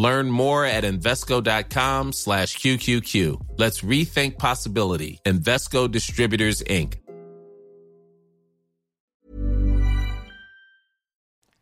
Learn 0.00 0.30
more 0.30 0.64
at 0.64 0.84
Invesco.com 0.84 2.14
slash 2.14 2.56
QQQ. 2.56 3.58
Let's 3.58 3.82
rethink 3.82 4.38
possibility. 4.38 5.20
Invesco 5.26 5.90
Distributors, 5.90 6.62
Inc. 6.62 6.96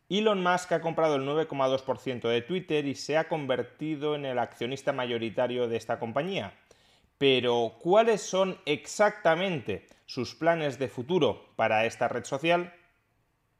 Elon 0.09 0.41
Musk 0.41 0.71
ha 0.71 0.79
comprado 0.79 1.17
el 1.17 1.23
9,2% 1.23 2.29
de 2.29 2.41
Twitter 2.41 2.85
y 2.85 2.95
se 2.95 3.17
ha 3.17 3.27
convertido 3.27 4.15
en 4.15 4.25
el 4.25 4.39
accionista 4.39 4.93
mayoritario 4.93 5.67
de 5.67 5.75
esta 5.75 5.99
compañía. 5.99 6.53
Pero, 7.17 7.73
¿cuáles 7.81 8.21
son 8.21 8.57
exactamente 8.65 9.85
sus 10.05 10.33
planes 10.33 10.79
de 10.79 10.87
futuro 10.87 11.45
para 11.57 11.83
esta 11.85 12.07
red 12.07 12.23
social? 12.23 12.73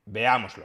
Veámoslo. 0.06 0.64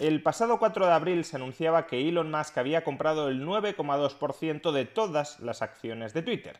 El 0.00 0.22
pasado 0.22 0.58
4 0.58 0.86
de 0.86 0.92
abril 0.92 1.24
se 1.26 1.36
anunciaba 1.36 1.86
que 1.86 2.08
Elon 2.08 2.30
Musk 2.30 2.56
había 2.56 2.82
comprado 2.84 3.28
el 3.28 3.44
9,2% 3.44 4.72
de 4.72 4.86
todas 4.86 5.38
las 5.40 5.60
acciones 5.60 6.14
de 6.14 6.22
Twitter. 6.22 6.58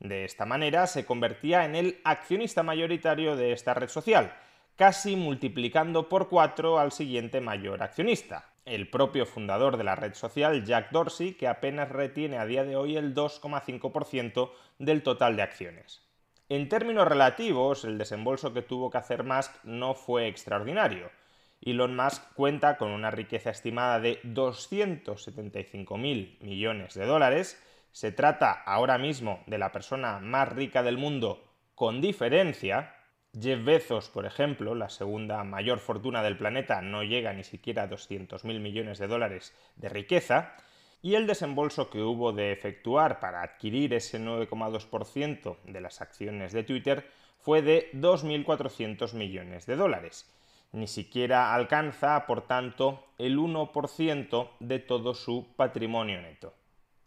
De 0.00 0.24
esta 0.24 0.44
manera 0.44 0.88
se 0.88 1.06
convertía 1.06 1.64
en 1.64 1.76
el 1.76 2.00
accionista 2.02 2.64
mayoritario 2.64 3.36
de 3.36 3.52
esta 3.52 3.74
red 3.74 3.88
social, 3.88 4.34
casi 4.74 5.14
multiplicando 5.14 6.08
por 6.08 6.28
4 6.28 6.80
al 6.80 6.90
siguiente 6.90 7.40
mayor 7.40 7.84
accionista, 7.84 8.50
el 8.64 8.90
propio 8.90 9.24
fundador 9.24 9.76
de 9.76 9.84
la 9.84 9.94
red 9.94 10.14
social, 10.14 10.64
Jack 10.64 10.90
Dorsey, 10.90 11.34
que 11.34 11.46
apenas 11.46 11.90
retiene 11.90 12.38
a 12.38 12.44
día 12.44 12.64
de 12.64 12.74
hoy 12.74 12.96
el 12.96 13.14
2,5% 13.14 14.50
del 14.80 15.04
total 15.04 15.36
de 15.36 15.42
acciones. 15.42 16.02
En 16.48 16.68
términos 16.68 17.06
relativos, 17.06 17.84
el 17.84 17.98
desembolso 17.98 18.52
que 18.52 18.62
tuvo 18.62 18.90
que 18.90 18.98
hacer 18.98 19.22
Musk 19.22 19.52
no 19.62 19.94
fue 19.94 20.26
extraordinario. 20.26 21.08
Elon 21.62 21.94
Musk 21.94 22.32
cuenta 22.32 22.78
con 22.78 22.90
una 22.90 23.10
riqueza 23.10 23.50
estimada 23.50 24.00
de 24.00 24.22
275.000 24.22 26.40
millones 26.40 26.94
de 26.94 27.04
dólares. 27.04 27.62
Se 27.92 28.12
trata 28.12 28.50
ahora 28.50 28.96
mismo 28.96 29.44
de 29.46 29.58
la 29.58 29.70
persona 29.70 30.20
más 30.20 30.48
rica 30.48 30.82
del 30.82 30.96
mundo 30.96 31.44
con 31.74 32.00
diferencia. 32.00 32.94
Jeff 33.38 33.62
Bezos, 33.62 34.08
por 34.08 34.24
ejemplo, 34.24 34.74
la 34.74 34.88
segunda 34.88 35.44
mayor 35.44 35.80
fortuna 35.80 36.22
del 36.22 36.38
planeta, 36.38 36.80
no 36.80 37.02
llega 37.02 37.34
ni 37.34 37.44
siquiera 37.44 37.82
a 37.82 37.90
200.000 37.90 38.58
millones 38.58 38.98
de 38.98 39.06
dólares 39.06 39.54
de 39.76 39.90
riqueza. 39.90 40.54
Y 41.02 41.14
el 41.14 41.26
desembolso 41.26 41.90
que 41.90 42.00
hubo 42.00 42.32
de 42.32 42.52
efectuar 42.52 43.20
para 43.20 43.42
adquirir 43.42 43.92
ese 43.92 44.18
9,2% 44.18 45.58
de 45.64 45.80
las 45.82 46.00
acciones 46.00 46.52
de 46.52 46.62
Twitter 46.62 47.06
fue 47.38 47.60
de 47.60 47.90
2.400 47.92 49.12
millones 49.14 49.66
de 49.66 49.76
dólares 49.76 50.34
ni 50.72 50.86
siquiera 50.86 51.54
alcanza, 51.54 52.26
por 52.26 52.46
tanto, 52.46 53.04
el 53.18 53.38
1% 53.38 54.50
de 54.60 54.78
todo 54.78 55.14
su 55.14 55.48
patrimonio 55.56 56.20
neto. 56.20 56.54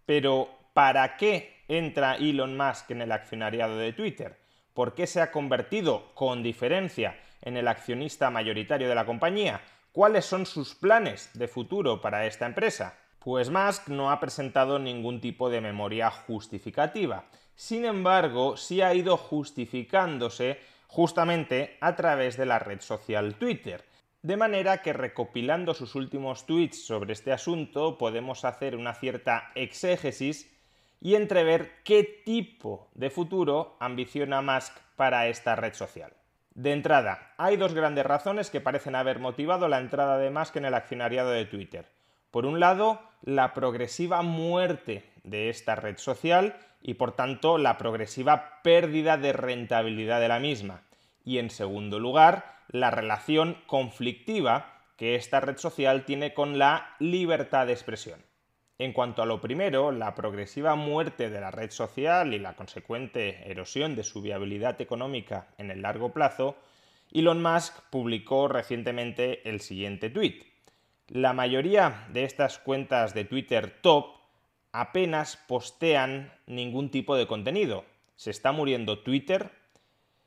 Pero, 0.05 0.49
¿para 0.73 1.15
qué 1.17 1.63
entra 1.67 2.15
Elon 2.15 2.57
Musk 2.57 2.91
en 2.91 3.01
el 3.01 3.11
accionariado 3.11 3.77
de 3.77 3.93
Twitter? 3.93 4.37
¿Por 4.73 4.95
qué 4.95 5.07
se 5.07 5.21
ha 5.21 5.31
convertido, 5.31 6.13
con 6.13 6.43
diferencia, 6.43 7.19
en 7.41 7.57
el 7.57 7.67
accionista 7.67 8.29
mayoritario 8.29 8.89
de 8.89 8.95
la 8.95 9.05
compañía? 9.05 9.61
¿Cuáles 9.91 10.25
son 10.25 10.45
sus 10.45 10.75
planes 10.75 11.29
de 11.33 11.47
futuro 11.47 12.01
para 12.01 12.25
esta 12.25 12.45
empresa? 12.45 12.97
Pues 13.19 13.49
Musk 13.49 13.87
no 13.89 14.11
ha 14.11 14.19
presentado 14.19 14.79
ningún 14.79 15.21
tipo 15.21 15.49
de 15.49 15.61
memoria 15.61 16.09
justificativa. 16.09 17.25
Sin 17.55 17.85
embargo, 17.85 18.57
sí 18.57 18.81
ha 18.81 18.93
ido 18.93 19.15
justificándose 19.15 20.59
justamente 20.93 21.75
a 21.81 21.95
través 21.95 22.37
de 22.37 22.45
la 22.45 22.59
red 22.59 22.79
social 22.79 23.33
Twitter. 23.33 23.83
De 24.21 24.37
manera 24.37 24.83
que 24.83 24.93
recopilando 24.93 25.73
sus 25.73 25.95
últimos 25.95 26.45
tweets 26.45 26.85
sobre 26.85 27.13
este 27.13 27.31
asunto 27.31 27.97
podemos 27.97 28.45
hacer 28.45 28.75
una 28.75 28.93
cierta 28.93 29.51
exégesis 29.55 30.55
y 31.01 31.15
entrever 31.15 31.81
qué 31.83 32.03
tipo 32.23 32.91
de 32.93 33.09
futuro 33.09 33.75
ambiciona 33.79 34.43
Musk 34.43 34.77
para 34.95 35.27
esta 35.27 35.55
red 35.55 35.73
social. 35.73 36.13
De 36.53 36.71
entrada, 36.71 37.33
hay 37.37 37.57
dos 37.57 37.73
grandes 37.73 38.05
razones 38.05 38.51
que 38.51 38.61
parecen 38.61 38.93
haber 38.93 39.17
motivado 39.17 39.67
la 39.67 39.79
entrada 39.79 40.19
de 40.19 40.29
Musk 40.29 40.57
en 40.57 40.65
el 40.65 40.75
accionariado 40.75 41.31
de 41.31 41.45
Twitter. 41.45 41.89
Por 42.29 42.45
un 42.45 42.59
lado, 42.59 43.01
la 43.23 43.55
progresiva 43.55 44.21
muerte 44.21 45.11
de 45.23 45.49
esta 45.49 45.75
red 45.75 45.97
social 45.97 46.55
y 46.81 46.95
por 46.95 47.15
tanto 47.15 47.57
la 47.57 47.77
progresiva 47.77 48.61
pérdida 48.61 49.17
de 49.17 49.33
rentabilidad 49.33 50.19
de 50.19 50.27
la 50.27 50.39
misma. 50.39 50.83
Y 51.23 51.37
en 51.37 51.49
segundo 51.49 51.99
lugar, 51.99 52.57
la 52.67 52.91
relación 52.91 53.57
conflictiva 53.65 54.81
que 54.97 55.15
esta 55.15 55.39
red 55.39 55.57
social 55.57 56.05
tiene 56.05 56.33
con 56.33 56.57
la 56.57 56.95
libertad 56.99 57.67
de 57.67 57.73
expresión. 57.73 58.19
En 58.79 58.91
cuanto 58.91 59.21
a 59.21 59.25
lo 59.25 59.39
primero, 59.39 59.91
la 59.91 60.15
progresiva 60.15 60.75
muerte 60.75 61.29
de 61.29 61.39
la 61.39 61.51
red 61.51 61.71
social 61.71 62.33
y 62.33 62.39
la 62.39 62.55
consecuente 62.55 63.49
erosión 63.49 63.95
de 63.95 64.03
su 64.03 64.21
viabilidad 64.21 64.81
económica 64.81 65.47
en 65.57 65.71
el 65.71 65.81
largo 65.81 66.11
plazo, 66.11 66.57
Elon 67.11 67.41
Musk 67.41 67.79
publicó 67.91 68.47
recientemente 68.47 69.47
el 69.47 69.61
siguiente 69.61 70.09
tuit. 70.09 70.43
La 71.07 71.33
mayoría 71.33 72.07
de 72.09 72.23
estas 72.23 72.57
cuentas 72.57 73.13
de 73.13 73.25
Twitter 73.25 73.79
top 73.81 74.22
apenas 74.73 75.37
postean 75.37 76.33
ningún 76.47 76.89
tipo 76.91 77.15
de 77.15 77.27
contenido. 77.27 77.85
Se 78.15 78.31
está 78.31 78.51
muriendo 78.51 78.99
Twitter. 78.99 79.51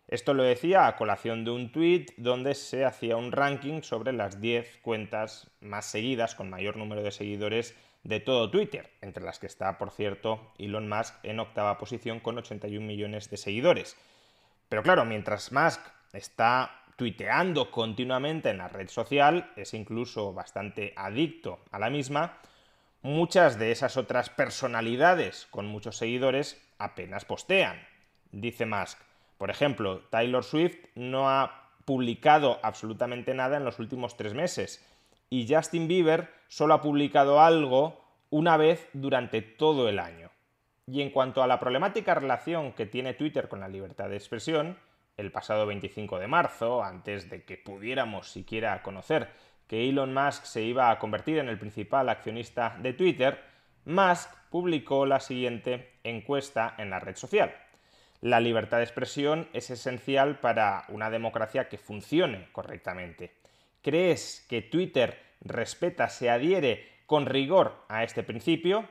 Esto 0.08 0.34
lo 0.34 0.44
decía 0.44 0.86
a 0.86 0.96
colación 0.96 1.44
de 1.44 1.50
un 1.50 1.72
tweet 1.72 2.06
donde 2.16 2.54
se 2.54 2.84
hacía 2.84 3.16
un 3.16 3.32
ranking 3.32 3.82
sobre 3.82 4.12
las 4.12 4.40
10 4.40 4.78
cuentas 4.82 5.50
más 5.60 5.84
seguidas, 5.86 6.36
con 6.36 6.48
mayor 6.48 6.76
número 6.76 7.02
de 7.02 7.10
seguidores 7.10 7.76
de 8.04 8.20
todo 8.20 8.50
Twitter, 8.50 8.88
entre 9.00 9.24
las 9.24 9.40
que 9.40 9.48
está, 9.48 9.78
por 9.78 9.90
cierto, 9.90 10.52
Elon 10.58 10.88
Musk 10.88 11.14
en 11.24 11.40
octava 11.40 11.76
posición 11.76 12.20
con 12.20 12.38
81 12.38 12.86
millones 12.86 13.28
de 13.28 13.36
seguidores. 13.36 13.96
Pero 14.68 14.84
claro, 14.84 15.04
mientras 15.04 15.50
Musk 15.50 15.80
está 16.12 16.84
tuiteando 16.94 17.72
continuamente 17.72 18.50
en 18.50 18.58
la 18.58 18.68
red 18.68 18.88
social, 18.88 19.50
es 19.56 19.74
incluso 19.74 20.32
bastante 20.32 20.92
adicto 20.96 21.58
a 21.72 21.80
la 21.80 21.90
misma, 21.90 22.38
muchas 23.06 23.56
de 23.56 23.70
esas 23.70 23.96
otras 23.96 24.30
personalidades 24.30 25.46
con 25.52 25.66
muchos 25.66 25.96
seguidores 25.96 26.60
apenas 26.76 27.24
postean. 27.24 27.80
Dice 28.32 28.66
Musk, 28.66 28.98
por 29.38 29.48
ejemplo, 29.48 30.00
Taylor 30.10 30.42
Swift 30.42 30.76
no 30.96 31.30
ha 31.30 31.70
publicado 31.84 32.58
absolutamente 32.64 33.32
nada 33.32 33.58
en 33.58 33.64
los 33.64 33.78
últimos 33.78 34.16
tres 34.16 34.34
meses 34.34 34.84
y 35.30 35.46
Justin 35.48 35.86
Bieber 35.86 36.30
solo 36.48 36.74
ha 36.74 36.82
publicado 36.82 37.40
algo 37.40 38.04
una 38.30 38.56
vez 38.56 38.88
durante 38.92 39.40
todo 39.40 39.88
el 39.88 40.00
año. 40.00 40.30
Y 40.88 41.00
en 41.00 41.10
cuanto 41.10 41.44
a 41.44 41.46
la 41.46 41.60
problemática 41.60 42.14
relación 42.14 42.72
que 42.72 42.86
tiene 42.86 43.14
Twitter 43.14 43.48
con 43.48 43.60
la 43.60 43.68
libertad 43.68 44.08
de 44.08 44.16
expresión, 44.16 44.78
el 45.16 45.30
pasado 45.30 45.64
25 45.66 46.18
de 46.18 46.26
marzo, 46.26 46.82
antes 46.82 47.30
de 47.30 47.44
que 47.44 47.56
pudiéramos 47.56 48.28
siquiera 48.28 48.82
conocer 48.82 49.28
que 49.66 49.88
Elon 49.88 50.14
Musk 50.14 50.44
se 50.44 50.62
iba 50.62 50.90
a 50.90 50.98
convertir 50.98 51.38
en 51.38 51.48
el 51.48 51.58
principal 51.58 52.08
accionista 52.08 52.76
de 52.80 52.92
Twitter, 52.92 53.42
Musk 53.84 54.30
publicó 54.50 55.06
la 55.06 55.20
siguiente 55.20 55.98
encuesta 56.04 56.74
en 56.78 56.90
la 56.90 57.00
red 57.00 57.16
social. 57.16 57.54
La 58.20 58.40
libertad 58.40 58.78
de 58.78 58.84
expresión 58.84 59.48
es 59.52 59.70
esencial 59.70 60.40
para 60.40 60.84
una 60.88 61.10
democracia 61.10 61.68
que 61.68 61.78
funcione 61.78 62.48
correctamente. 62.52 63.36
¿Crees 63.82 64.46
que 64.48 64.62
Twitter 64.62 65.20
respeta, 65.40 66.08
se 66.08 66.30
adhiere 66.30 66.88
con 67.06 67.26
rigor 67.26 67.84
a 67.88 68.04
este 68.04 68.22
principio? 68.22 68.88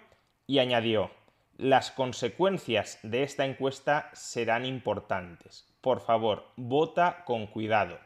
Y 0.47 0.59
añadió, 0.59 1.11
las 1.57 1.91
consecuencias 1.91 2.99
de 3.01 3.23
esta 3.23 3.45
encuesta 3.45 4.09
serán 4.13 4.65
importantes. 4.65 5.67
Por 5.81 6.01
favor, 6.01 6.51
vota 6.55 7.23
con 7.25 7.47
cuidado 7.47 7.97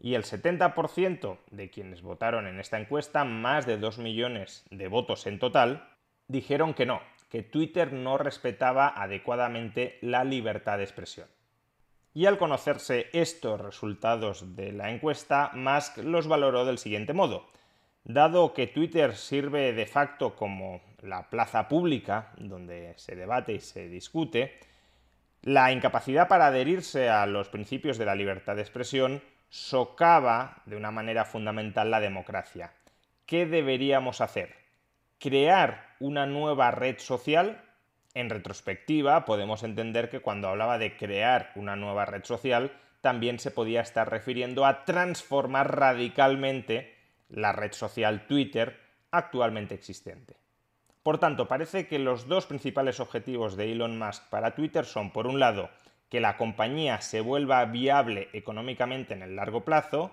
y 0.00 0.14
el 0.14 0.24
70% 0.24 1.38
de 1.50 1.70
quienes 1.70 2.02
votaron 2.02 2.46
en 2.46 2.60
esta 2.60 2.78
encuesta, 2.78 3.24
más 3.24 3.66
de 3.66 3.78
2 3.78 3.98
millones 3.98 4.64
de 4.70 4.88
votos 4.88 5.26
en 5.26 5.38
total, 5.38 5.88
dijeron 6.28 6.74
que 6.74 6.86
no, 6.86 7.00
que 7.28 7.42
Twitter 7.42 7.92
no 7.92 8.16
respetaba 8.18 8.88
adecuadamente 8.88 9.98
la 10.00 10.24
libertad 10.24 10.78
de 10.78 10.84
expresión. 10.84 11.28
Y 12.14 12.26
al 12.26 12.38
conocerse 12.38 13.08
estos 13.12 13.60
resultados 13.60 14.56
de 14.56 14.72
la 14.72 14.90
encuesta, 14.90 15.50
Musk 15.54 15.98
los 15.98 16.26
valoró 16.26 16.64
del 16.64 16.78
siguiente 16.78 17.12
modo. 17.12 17.46
Dado 18.04 18.54
que 18.54 18.66
Twitter 18.66 19.14
sirve 19.14 19.72
de 19.72 19.86
facto 19.86 20.34
como 20.34 20.80
la 21.02 21.28
plaza 21.28 21.68
pública 21.68 22.32
donde 22.38 22.94
se 22.96 23.14
debate 23.14 23.52
y 23.52 23.60
se 23.60 23.88
discute, 23.88 24.58
la 25.42 25.70
incapacidad 25.72 26.26
para 26.26 26.46
adherirse 26.46 27.08
a 27.08 27.26
los 27.26 27.48
principios 27.48 27.98
de 27.98 28.06
la 28.06 28.14
libertad 28.14 28.56
de 28.56 28.62
expresión 28.62 29.22
socava 29.48 30.62
de 30.66 30.76
una 30.76 30.90
manera 30.90 31.24
fundamental 31.24 31.90
la 31.90 32.00
democracia. 32.00 32.72
¿Qué 33.26 33.46
deberíamos 33.46 34.20
hacer? 34.20 34.54
¿Crear 35.18 35.94
una 36.00 36.26
nueva 36.26 36.70
red 36.70 36.98
social? 36.98 37.62
En 38.14 38.30
retrospectiva, 38.30 39.24
podemos 39.24 39.62
entender 39.62 40.08
que 40.10 40.20
cuando 40.20 40.48
hablaba 40.48 40.78
de 40.78 40.96
crear 40.96 41.52
una 41.54 41.76
nueva 41.76 42.04
red 42.04 42.24
social, 42.24 42.72
también 43.00 43.38
se 43.38 43.50
podía 43.50 43.80
estar 43.80 44.10
refiriendo 44.10 44.64
a 44.64 44.84
transformar 44.84 45.76
radicalmente 45.76 46.94
la 47.28 47.52
red 47.52 47.72
social 47.72 48.26
Twitter 48.26 48.80
actualmente 49.10 49.74
existente. 49.74 50.36
Por 51.02 51.18
tanto, 51.18 51.48
parece 51.48 51.86
que 51.86 51.98
los 51.98 52.28
dos 52.28 52.46
principales 52.46 53.00
objetivos 53.00 53.56
de 53.56 53.72
Elon 53.72 53.98
Musk 53.98 54.24
para 54.28 54.54
Twitter 54.54 54.84
son, 54.84 55.10
por 55.10 55.26
un 55.26 55.38
lado, 55.38 55.70
que 56.08 56.20
la 56.20 56.36
compañía 56.36 57.00
se 57.00 57.20
vuelva 57.20 57.64
viable 57.66 58.28
económicamente 58.32 59.14
en 59.14 59.22
el 59.22 59.36
largo 59.36 59.64
plazo 59.64 60.12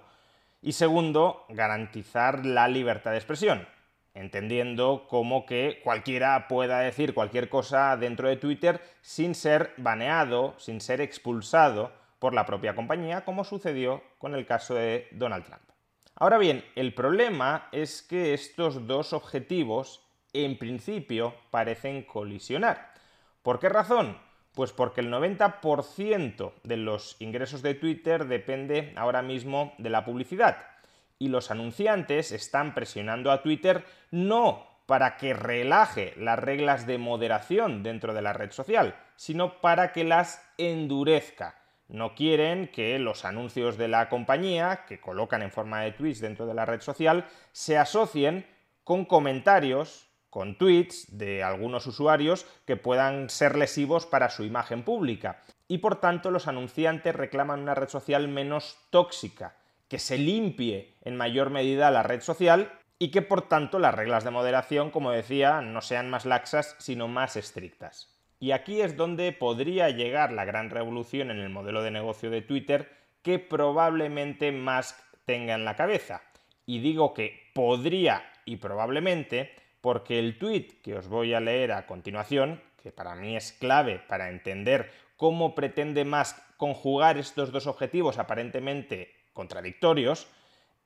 y 0.61 0.71
segundo, 0.71 1.45
garantizar 1.49 2.45
la 2.45 2.67
libertad 2.67 3.11
de 3.11 3.17
expresión, 3.17 3.67
entendiendo 4.15 5.05
como 5.07 5.45
que 5.45 5.79
cualquiera 5.83 6.47
pueda 6.47 6.79
decir 6.79 7.13
cualquier 7.13 7.49
cosa 7.49 7.95
dentro 7.97 8.27
de 8.27 8.37
Twitter 8.37 8.81
sin 9.01 9.35
ser 9.35 9.73
baneado, 9.77 10.55
sin 10.57 10.81
ser 10.81 11.01
expulsado 11.01 11.91
por 12.17 12.33
la 12.33 12.47
propia 12.47 12.75
compañía, 12.75 13.23
como 13.25 13.43
sucedió 13.43 14.01
con 14.17 14.33
el 14.33 14.47
caso 14.47 14.73
de 14.73 15.07
Donald 15.11 15.45
Trump. 15.45 15.61
Ahora 16.15 16.37
bien, 16.37 16.65
el 16.75 16.93
problema 16.93 17.67
es 17.71 18.01
que 18.01 18.33
estos 18.33 18.87
dos 18.87 19.13
objetivos 19.13 20.01
en 20.33 20.57
principio 20.57 21.35
parecen 21.51 22.03
colisionar. 22.03 22.93
¿Por 23.43 23.59
qué 23.59 23.69
razón? 23.69 24.17
Pues 24.55 24.71
porque 24.71 25.01
el 25.01 25.11
90% 25.11 26.53
de 26.63 26.77
los 26.77 27.17
ingresos 27.19 27.61
de 27.61 27.75
Twitter 27.75 28.25
depende 28.25 28.93
ahora 28.95 29.21
mismo 29.21 29.73
de 29.77 29.89
la 29.89 30.05
publicidad. 30.05 30.57
Y 31.19 31.27
los 31.27 31.51
anunciantes 31.51 32.31
están 32.31 32.73
presionando 32.73 33.31
a 33.31 33.43
Twitter 33.43 33.85
no 34.11 34.65
para 34.85 35.17
que 35.17 35.33
relaje 35.33 36.13
las 36.17 36.39
reglas 36.39 36.87
de 36.87 36.97
moderación 36.97 37.83
dentro 37.83 38.13
de 38.13 38.21
la 38.21 38.33
red 38.33 38.51
social, 38.51 38.95
sino 39.15 39.59
para 39.59 39.91
que 39.91 40.03
las 40.03 40.41
endurezca. 40.57 41.55
No 41.87 42.15
quieren 42.15 42.67
que 42.69 42.97
los 42.97 43.25
anuncios 43.25 43.77
de 43.77 43.87
la 43.87 44.09
compañía, 44.09 44.85
que 44.87 44.99
colocan 44.99 45.41
en 45.41 45.51
forma 45.51 45.81
de 45.81 45.91
tweets 45.91 46.19
dentro 46.19 46.45
de 46.45 46.53
la 46.53 46.65
red 46.65 46.81
social, 46.81 47.25
se 47.51 47.77
asocien 47.77 48.47
con 48.83 49.05
comentarios 49.05 50.04
con 50.35 50.57
tweets 50.57 51.17
de 51.17 51.43
algunos 51.43 51.87
usuarios 51.87 52.45
que 52.65 52.75
puedan 52.75 53.29
ser 53.29 53.55
lesivos 53.55 54.05
para 54.05 54.29
su 54.29 54.43
imagen 54.43 54.83
pública. 54.83 55.39
Y 55.69 55.77
por 55.77 56.01
tanto 56.01 56.29
los 56.29 56.49
anunciantes 56.49 57.15
reclaman 57.15 57.61
una 57.61 57.73
red 57.73 57.87
social 57.87 58.27
menos 58.27 58.77
tóxica, 58.89 59.55
que 59.87 59.97
se 59.97 60.17
limpie 60.17 60.93
en 61.03 61.15
mayor 61.15 61.51
medida 61.51 61.89
la 61.89 62.03
red 62.03 62.19
social 62.19 62.69
y 62.99 63.11
que 63.11 63.21
por 63.21 63.43
tanto 63.47 63.79
las 63.79 63.95
reglas 63.95 64.25
de 64.25 64.31
moderación, 64.31 64.91
como 64.91 65.11
decía, 65.11 65.61
no 65.61 65.79
sean 65.79 66.09
más 66.09 66.25
laxas, 66.25 66.75
sino 66.79 67.07
más 67.07 67.37
estrictas. 67.37 68.13
Y 68.37 68.51
aquí 68.51 68.81
es 68.81 68.97
donde 68.97 69.31
podría 69.31 69.89
llegar 69.89 70.33
la 70.33 70.43
gran 70.43 70.69
revolución 70.69 71.31
en 71.31 71.39
el 71.39 71.49
modelo 71.49 71.81
de 71.81 71.91
negocio 71.91 72.29
de 72.29 72.41
Twitter 72.41 72.91
que 73.21 73.39
probablemente 73.39 74.51
Musk 74.51 74.97
tenga 75.23 75.53
en 75.53 75.63
la 75.63 75.77
cabeza. 75.77 76.23
Y 76.65 76.79
digo 76.79 77.13
que 77.13 77.51
podría 77.53 78.21
y 78.43 78.57
probablemente 78.57 79.63
porque 79.85 80.17
el 80.17 80.39
tweet 80.39 80.81
que 80.81 80.95
os 80.95 81.07
voy 81.07 81.35
a 81.35 81.39
leer 81.39 81.71
a 81.71 81.85
continuación, 81.85 82.59
que 82.81 82.91
para 82.91 83.13
mí 83.13 83.37
es 83.37 83.51
clave 83.51 83.99
para 83.99 84.31
entender 84.31 84.89
cómo 85.15 85.53
pretende 85.53 86.05
Musk 86.05 86.39
conjugar 86.57 87.19
estos 87.19 87.51
dos 87.51 87.67
objetivos 87.67 88.17
aparentemente 88.17 89.13
contradictorios, 89.33 90.25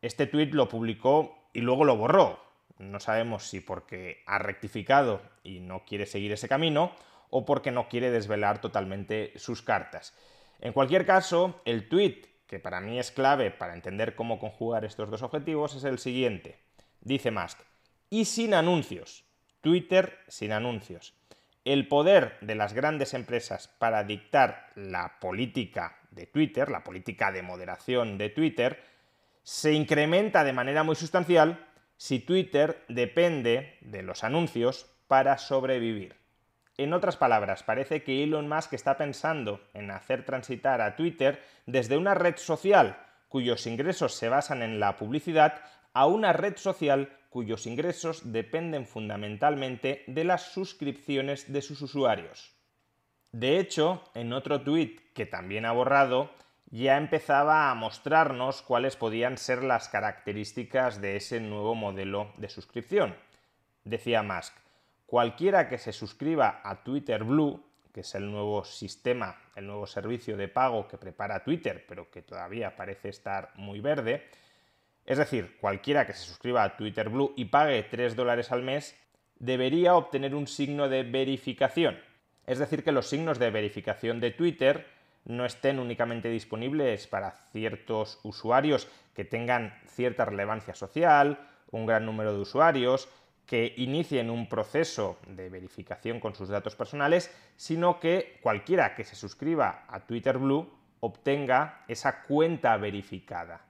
este 0.01 0.27
tweet 0.27 0.47
lo 0.47 0.67
publicó 0.67 1.47
y 1.53 1.61
luego 1.61 1.85
lo 1.85 1.95
borró. 1.95 2.41
No 2.77 2.99
sabemos 2.99 3.47
si 3.47 3.61
porque 3.61 4.21
ha 4.25 4.37
rectificado 4.37 5.21
y 5.43 5.61
no 5.61 5.85
quiere 5.85 6.05
seguir 6.05 6.33
ese 6.33 6.49
camino 6.49 6.91
o 7.29 7.45
porque 7.45 7.71
no 7.71 7.87
quiere 7.87 8.11
desvelar 8.11 8.59
totalmente 8.59 9.31
sus 9.37 9.61
cartas. 9.61 10.13
En 10.59 10.73
cualquier 10.73 11.05
caso, 11.05 11.61
el 11.63 11.87
tweet 11.87 12.23
que 12.47 12.59
para 12.59 12.81
mí 12.81 12.99
es 12.99 13.11
clave 13.11 13.49
para 13.49 13.75
entender 13.75 14.15
cómo 14.15 14.39
conjugar 14.39 14.83
estos 14.83 15.09
dos 15.09 15.23
objetivos 15.23 15.73
es 15.73 15.85
el 15.85 15.99
siguiente. 15.99 16.59
Dice 16.99 17.31
Musk, 17.31 17.59
y 18.09 18.25
sin 18.25 18.53
anuncios. 18.53 19.25
Twitter 19.61 20.17
sin 20.27 20.51
anuncios. 20.51 21.13
El 21.65 21.87
poder 21.87 22.37
de 22.41 22.55
las 22.55 22.73
grandes 22.73 23.13
empresas 23.13 23.67
para 23.67 24.03
dictar 24.03 24.69
la 24.75 25.19
política 25.19 25.97
de 26.11 26.25
Twitter, 26.25 26.69
la 26.69 26.83
política 26.83 27.31
de 27.31 27.41
moderación 27.41 28.17
de 28.17 28.29
Twitter, 28.29 28.81
se 29.43 29.73
incrementa 29.73 30.43
de 30.43 30.53
manera 30.53 30.83
muy 30.83 30.95
sustancial 30.95 31.65
si 31.97 32.19
Twitter 32.19 32.83
depende 32.87 33.77
de 33.81 34.03
los 34.03 34.23
anuncios 34.23 34.87
para 35.07 35.37
sobrevivir. 35.37 36.15
En 36.77 36.93
otras 36.93 37.17
palabras, 37.17 37.63
parece 37.63 38.03
que 38.03 38.23
Elon 38.23 38.47
Musk 38.47 38.73
está 38.73 38.97
pensando 38.97 39.59
en 39.73 39.91
hacer 39.91 40.23
transitar 40.23 40.79
a 40.79 40.95
Twitter 40.95 41.43
desde 41.65 41.97
una 41.97 42.13
red 42.13 42.37
social 42.37 42.97
cuyos 43.27 43.67
ingresos 43.67 44.13
se 44.15 44.29
basan 44.29 44.61
en 44.61 44.79
la 44.79 44.95
publicidad 44.95 45.61
a 45.93 46.05
una 46.05 46.31
red 46.31 46.55
social 46.55 47.09
cuyos 47.29 47.67
ingresos 47.67 48.31
dependen 48.31 48.85
fundamentalmente 48.85 50.03
de 50.07 50.23
las 50.23 50.51
suscripciones 50.51 51.51
de 51.51 51.61
sus 51.61 51.81
usuarios. 51.81 52.55
De 53.31 53.59
hecho, 53.59 54.03
en 54.15 54.33
otro 54.33 54.61
tuit 54.61 55.13
que 55.13 55.27
también 55.27 55.65
ha 55.65 55.71
borrado, 55.71 56.31
ya 56.71 56.97
empezaba 56.97 57.69
a 57.69 57.75
mostrarnos 57.75 58.61
cuáles 58.61 58.95
podían 58.95 59.37
ser 59.37 59.63
las 59.63 59.89
características 59.89 61.01
de 61.01 61.15
ese 61.15 61.39
nuevo 61.39 61.75
modelo 61.75 62.33
de 62.37 62.49
suscripción. 62.49 63.15
Decía 63.83 64.23
Musk, 64.23 64.53
cualquiera 65.05 65.67
que 65.67 65.77
se 65.77 65.93
suscriba 65.93 66.61
a 66.63 66.83
Twitter 66.83 67.23
Blue, 67.23 67.63
que 67.93 68.01
es 68.01 68.15
el 68.15 68.31
nuevo 68.31 68.63
sistema, 68.63 69.35
el 69.55 69.65
nuevo 69.65 69.87
servicio 69.87 70.37
de 70.37 70.47
pago 70.47 70.87
que 70.87 70.97
prepara 70.97 71.43
Twitter, 71.43 71.85
pero 71.87 72.09
que 72.11 72.21
todavía 72.21 72.75
parece 72.75 73.09
estar 73.09 73.51
muy 73.55 73.79
verde, 73.79 74.27
es 75.09 75.17
decir, 75.17 75.57
cualquiera 75.59 76.05
que 76.05 76.13
se 76.13 76.23
suscriba 76.23 76.61
a 76.63 76.77
Twitter 76.77 77.09
Blue 77.09 77.33
y 77.35 77.45
pague 77.45 77.81
3 77.81 78.15
dólares 78.15 78.51
al 78.51 78.61
mes 78.61 78.95
debería 79.39 79.95
obtener 79.95 80.35
un 80.35 80.45
signo 80.45 80.87
de 80.87 81.01
verificación. 81.01 81.99
Es 82.45 82.59
decir, 82.59 82.83
que 82.83 82.91
los 82.91 83.09
signos 83.09 83.39
de 83.39 83.49
verificación 83.49 84.19
de 84.19 84.29
Twitter 84.29 84.85
no 85.25 85.47
estén 85.47 85.79
únicamente 85.79 86.29
disponibles 86.29 87.07
para 87.07 87.31
ciertos 87.51 88.19
usuarios 88.21 88.87
que 89.15 89.25
tengan 89.25 89.73
cierta 89.87 90.25
relevancia 90.25 90.75
social, 90.75 91.39
un 91.71 91.87
gran 91.87 92.05
número 92.05 92.31
de 92.31 92.41
usuarios, 92.41 93.09
que 93.47 93.73
inicien 93.77 94.29
un 94.29 94.47
proceso 94.47 95.17
de 95.25 95.49
verificación 95.49 96.19
con 96.19 96.35
sus 96.35 96.49
datos 96.49 96.75
personales, 96.75 97.35
sino 97.55 97.99
que 97.99 98.37
cualquiera 98.43 98.93
que 98.93 99.05
se 99.05 99.15
suscriba 99.15 99.85
a 99.87 100.01
Twitter 100.01 100.37
Blue 100.37 100.71
obtenga 100.99 101.83
esa 101.87 102.25
cuenta 102.25 102.77
verificada. 102.77 103.68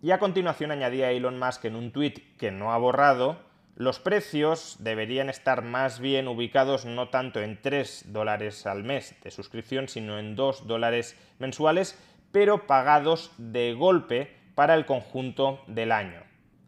Y 0.00 0.12
a 0.12 0.18
continuación 0.18 0.70
añadía 0.70 1.10
Elon 1.10 1.40
Musk 1.40 1.64
en 1.64 1.74
un 1.74 1.90
tuit 1.90 2.36
que 2.36 2.52
no 2.52 2.72
ha 2.72 2.78
borrado, 2.78 3.40
los 3.74 3.98
precios 3.98 4.76
deberían 4.78 5.28
estar 5.28 5.62
más 5.62 5.98
bien 5.98 6.28
ubicados 6.28 6.84
no 6.84 7.08
tanto 7.08 7.40
en 7.40 7.60
3 7.60 8.12
dólares 8.12 8.66
al 8.66 8.84
mes 8.84 9.16
de 9.22 9.32
suscripción, 9.32 9.88
sino 9.88 10.18
en 10.18 10.36
2 10.36 10.68
dólares 10.68 11.16
mensuales, 11.40 11.98
pero 12.30 12.66
pagados 12.68 13.32
de 13.38 13.74
golpe 13.74 14.36
para 14.54 14.74
el 14.74 14.86
conjunto 14.86 15.62
del 15.66 15.90
año. 15.90 16.22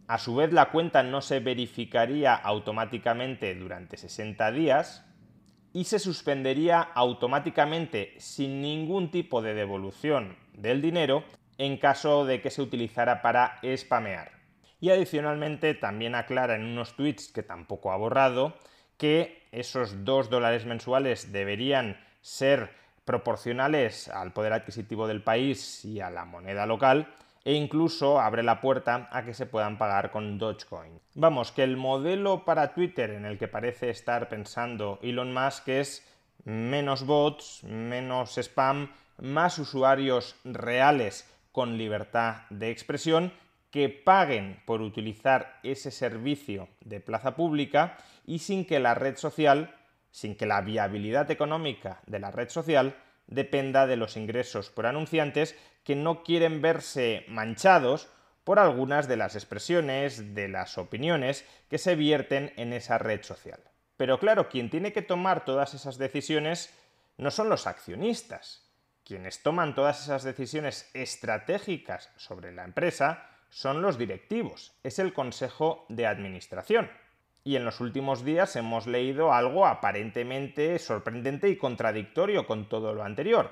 A 0.08 0.18
su 0.18 0.34
vez, 0.34 0.52
la 0.52 0.70
cuenta 0.70 1.04
no 1.04 1.20
se 1.20 1.38
verificaría 1.38 2.34
automáticamente 2.34 3.54
durante 3.54 3.96
60 3.96 4.50
días 4.50 5.06
y 5.72 5.84
se 5.84 6.00
suspendería 6.00 6.80
automáticamente 6.80 8.14
sin 8.18 8.60
ningún 8.60 9.12
tipo 9.12 9.40
de 9.40 9.54
devolución 9.54 10.36
del 10.52 10.82
dinero 10.82 11.22
en 11.60 11.76
caso 11.76 12.24
de 12.24 12.40
que 12.40 12.50
se 12.50 12.62
utilizara 12.62 13.20
para 13.20 13.60
spamear. 13.76 14.32
Y 14.80 14.88
adicionalmente 14.88 15.74
también 15.74 16.14
aclara 16.14 16.54
en 16.54 16.64
unos 16.64 16.96
tweets 16.96 17.30
que 17.30 17.42
tampoco 17.42 17.92
ha 17.92 17.98
borrado 17.98 18.54
que 18.96 19.46
esos 19.52 20.06
2 20.06 20.30
dólares 20.30 20.64
mensuales 20.64 21.32
deberían 21.32 22.00
ser 22.22 22.70
proporcionales 23.04 24.08
al 24.08 24.32
poder 24.32 24.54
adquisitivo 24.54 25.06
del 25.06 25.22
país 25.22 25.84
y 25.84 26.00
a 26.00 26.08
la 26.08 26.24
moneda 26.24 26.64
local 26.64 27.14
e 27.44 27.52
incluso 27.52 28.20
abre 28.20 28.42
la 28.42 28.62
puerta 28.62 29.10
a 29.12 29.22
que 29.22 29.34
se 29.34 29.44
puedan 29.44 29.76
pagar 29.76 30.10
con 30.10 30.38
Dogecoin. 30.38 30.98
Vamos, 31.14 31.52
que 31.52 31.62
el 31.62 31.76
modelo 31.76 32.46
para 32.46 32.72
Twitter 32.72 33.10
en 33.10 33.26
el 33.26 33.36
que 33.36 33.48
parece 33.48 33.90
estar 33.90 34.30
pensando 34.30 34.98
Elon 35.02 35.34
Musk 35.34 35.68
es 35.68 36.08
menos 36.44 37.04
bots, 37.04 37.64
menos 37.64 38.38
spam, 38.38 38.90
más 39.18 39.58
usuarios 39.58 40.36
reales 40.44 41.29
con 41.52 41.78
libertad 41.78 42.42
de 42.50 42.70
expresión 42.70 43.32
que 43.70 43.88
paguen 43.88 44.62
por 44.66 44.82
utilizar 44.82 45.58
ese 45.62 45.90
servicio 45.90 46.68
de 46.80 47.00
plaza 47.00 47.36
pública 47.36 47.98
y 48.26 48.40
sin 48.40 48.64
que 48.64 48.80
la 48.80 48.94
red 48.94 49.16
social, 49.16 49.74
sin 50.10 50.34
que 50.36 50.46
la 50.46 50.60
viabilidad 50.60 51.30
económica 51.30 52.00
de 52.06 52.18
la 52.18 52.30
red 52.30 52.48
social 52.48 52.96
dependa 53.26 53.86
de 53.86 53.96
los 53.96 54.16
ingresos 54.16 54.70
por 54.70 54.86
anunciantes 54.86 55.56
que 55.84 55.94
no 55.94 56.24
quieren 56.24 56.60
verse 56.60 57.24
manchados 57.28 58.08
por 58.44 58.58
algunas 58.58 59.06
de 59.06 59.16
las 59.16 59.36
expresiones, 59.36 60.34
de 60.34 60.48
las 60.48 60.78
opiniones 60.78 61.44
que 61.68 61.78
se 61.78 61.94
vierten 61.94 62.52
en 62.56 62.72
esa 62.72 62.98
red 62.98 63.22
social. 63.22 63.60
Pero 63.96 64.18
claro, 64.18 64.48
quien 64.48 64.70
tiene 64.70 64.92
que 64.92 65.02
tomar 65.02 65.44
todas 65.44 65.74
esas 65.74 65.98
decisiones 65.98 66.74
no 67.18 67.30
son 67.30 67.48
los 67.48 67.66
accionistas. 67.66 68.69
Quienes 69.10 69.42
toman 69.42 69.74
todas 69.74 70.04
esas 70.04 70.22
decisiones 70.22 70.88
estratégicas 70.94 72.12
sobre 72.14 72.52
la 72.52 72.62
empresa 72.62 73.26
son 73.48 73.82
los 73.82 73.98
directivos, 73.98 74.72
es 74.84 75.00
el 75.00 75.12
Consejo 75.12 75.84
de 75.88 76.06
Administración. 76.06 76.88
Y 77.42 77.56
en 77.56 77.64
los 77.64 77.80
últimos 77.80 78.24
días 78.24 78.54
hemos 78.54 78.86
leído 78.86 79.32
algo 79.32 79.66
aparentemente 79.66 80.78
sorprendente 80.78 81.48
y 81.48 81.56
contradictorio 81.56 82.46
con 82.46 82.68
todo 82.68 82.94
lo 82.94 83.02
anterior. 83.02 83.50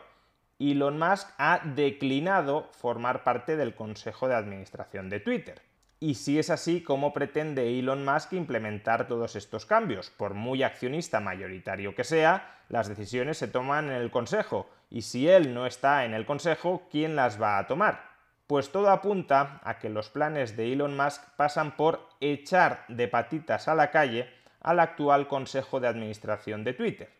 Elon 0.60 0.96
Musk 0.96 1.28
ha 1.38 1.58
declinado 1.64 2.70
formar 2.70 3.24
parte 3.24 3.56
del 3.56 3.74
Consejo 3.74 4.28
de 4.28 4.36
Administración 4.36 5.10
de 5.10 5.18
Twitter. 5.18 5.60
Y 6.00 6.14
si 6.14 6.38
es 6.38 6.48
así, 6.50 6.80
¿cómo 6.80 7.12
pretende 7.12 7.76
Elon 7.76 8.04
Musk 8.04 8.32
implementar 8.32 9.08
todos 9.08 9.34
estos 9.34 9.66
cambios? 9.66 10.10
Por 10.10 10.34
muy 10.34 10.62
accionista 10.62 11.18
mayoritario 11.18 11.96
que 11.96 12.04
sea, 12.04 12.60
las 12.68 12.88
decisiones 12.88 13.38
se 13.38 13.48
toman 13.48 13.86
en 13.86 13.96
el 13.96 14.12
Consejo, 14.12 14.70
y 14.90 15.02
si 15.02 15.28
él 15.28 15.54
no 15.54 15.66
está 15.66 16.04
en 16.04 16.14
el 16.14 16.24
Consejo, 16.24 16.86
¿quién 16.90 17.16
las 17.16 17.42
va 17.42 17.58
a 17.58 17.66
tomar? 17.66 18.08
Pues 18.46 18.70
todo 18.70 18.90
apunta 18.90 19.60
a 19.64 19.78
que 19.78 19.90
los 19.90 20.08
planes 20.08 20.56
de 20.56 20.72
Elon 20.72 20.96
Musk 20.96 21.22
pasan 21.36 21.76
por 21.76 22.08
echar 22.20 22.84
de 22.88 23.08
patitas 23.08 23.66
a 23.66 23.74
la 23.74 23.90
calle 23.90 24.30
al 24.60 24.78
actual 24.78 25.26
Consejo 25.26 25.80
de 25.80 25.88
Administración 25.88 26.62
de 26.62 26.74
Twitter. 26.74 27.10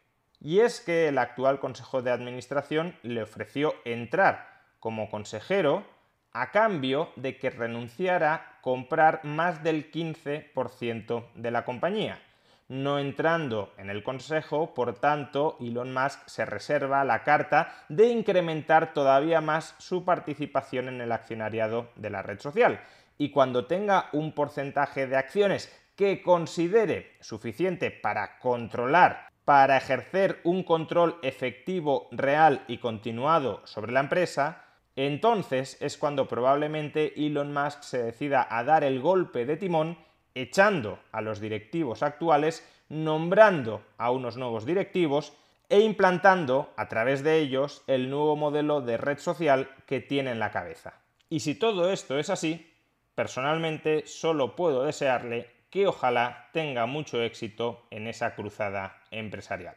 Y 0.40 0.61
es 0.61 0.80
que 0.80 1.08
el 1.08 1.18
actual 1.18 1.58
Consejo 1.58 2.00
de 2.00 2.12
Administración 2.12 2.97
le 3.02 3.23
ofreció 3.23 3.75
entrar 3.85 4.62
como 4.78 5.11
consejero 5.11 5.85
a 6.32 6.50
cambio 6.50 7.11
de 7.16 7.38
que 7.38 7.50
renunciara 7.50 8.35
a 8.35 8.61
comprar 8.61 9.25
más 9.25 9.62
del 9.62 9.90
15% 9.90 11.25
de 11.35 11.50
la 11.50 11.64
compañía 11.64 12.20
no 12.68 12.99
entrando 12.99 13.73
en 13.78 13.88
el 13.88 14.02
Consejo, 14.02 14.75
por 14.75 14.94
tanto, 14.94 15.56
Elon 15.58 15.92
Musk 15.92 16.20
se 16.26 16.44
reserva 16.44 17.04
la 17.04 17.23
carta 17.25 17.85
de 17.88 18.08
incrementar 18.08 18.92
todavía 18.92 19.40
más 19.40 19.75
su 19.78 20.04
participación 20.04 20.88
en 20.88 21.00
el 21.00 21.12
accionariado 21.12 21.88
de 21.97 22.11
la 22.11 22.23
red 22.23 22.38
social. 22.38 22.80
Y 23.16 23.30
cuando 23.30 23.66
tenga 23.66 24.11
un 24.12 24.32
porcentaje 24.32 25.06
de 25.06 25.16
acciones 25.16 25.75
que 25.97 26.23
considere 26.23 27.16
suficiente 27.20 27.90
para 27.90 28.38
controlar, 28.38 29.28
para 29.47 29.78
ejercer 29.78 30.40
un 30.44 30.62
control 30.62 31.18
efectivo, 31.23 32.08
real 32.12 32.64
y 32.68 32.78
continuado 32.78 33.62
sobre 33.64 33.92
la 33.92 34.00
empresa, 34.00 34.68
entonces 35.07 35.76
es 35.81 35.97
cuando 35.97 36.26
probablemente 36.26 37.12
Elon 37.17 37.52
Musk 37.52 37.83
se 37.83 38.02
decida 38.02 38.47
a 38.50 38.64
dar 38.64 38.83
el 38.83 39.00
golpe 39.00 39.47
de 39.47 39.57
timón 39.57 39.99
echando 40.35 40.99
a 41.12 41.21
los 41.21 41.40
directivos 41.40 42.02
actuales, 42.02 42.67
nombrando 42.88 43.83
a 43.97 44.11
unos 44.11 44.37
nuevos 44.37 44.64
directivos 44.64 45.33
e 45.69 45.81
implantando 45.81 46.73
a 46.76 46.88
través 46.88 47.23
de 47.23 47.38
ellos 47.38 47.85
el 47.87 48.11
nuevo 48.11 48.35
modelo 48.35 48.81
de 48.81 48.97
red 48.97 49.19
social 49.19 49.71
que 49.87 50.00
tiene 50.00 50.31
en 50.33 50.38
la 50.38 50.50
cabeza. 50.50 50.95
Y 51.28 51.40
si 51.40 51.55
todo 51.55 51.93
esto 51.93 52.19
es 52.19 52.31
así, 52.31 52.75
personalmente 53.14 54.05
solo 54.07 54.57
puedo 54.57 54.85
desearle 54.85 55.50
que 55.71 55.87
ojalá 55.87 56.49
tenga 56.52 56.87
mucho 56.87 57.23
éxito 57.23 57.87
en 57.90 58.07
esa 58.07 58.35
cruzada 58.35 59.02
empresarial. 59.11 59.76